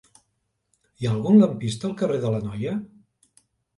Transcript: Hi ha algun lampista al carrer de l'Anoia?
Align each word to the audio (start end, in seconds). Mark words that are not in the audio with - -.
Hi 1.01 1.09
ha 1.09 1.11
algun 1.17 1.37
lampista 1.41 1.87
al 1.91 1.95
carrer 2.01 2.19
de 2.25 2.33
l'Anoia? 2.37 2.75